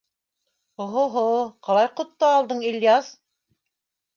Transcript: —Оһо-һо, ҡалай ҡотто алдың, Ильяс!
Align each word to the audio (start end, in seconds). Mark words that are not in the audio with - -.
—Оһо-һо, 0.85 1.25
ҡалай 1.67 1.91
ҡотто 2.01 2.31
алдың, 2.39 2.65
Ильяс! 2.71 3.11